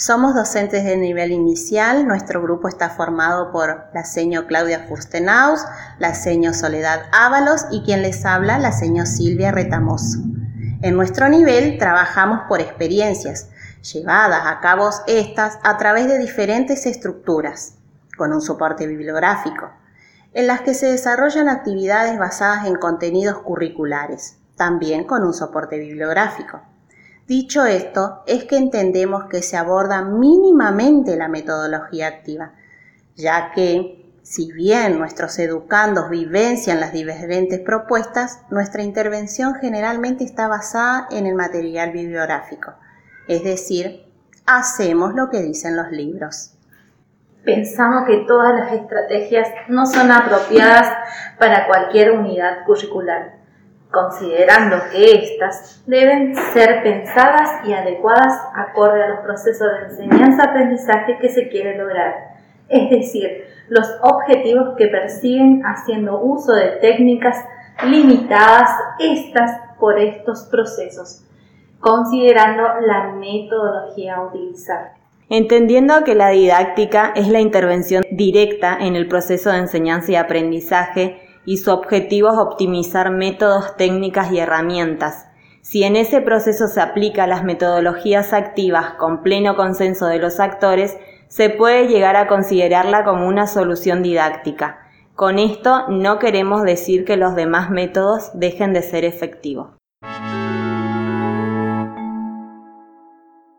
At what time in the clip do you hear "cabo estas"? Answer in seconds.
14.60-15.58